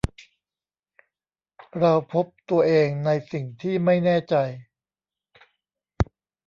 [1.79, 4.35] เราพบตัวเองในสิ่งที่ไม่แน่ใจ